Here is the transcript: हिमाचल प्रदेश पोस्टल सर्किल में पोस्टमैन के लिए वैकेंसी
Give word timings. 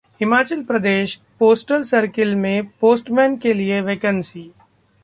हिमाचल 0.21 0.61
प्रदेश 0.63 1.15
पोस्टल 1.39 1.81
सर्किल 1.83 2.35
में 2.35 2.65
पोस्टमैन 2.81 3.37
के 3.37 3.53
लिए 3.53 3.81
वैकेंसी 3.81 4.51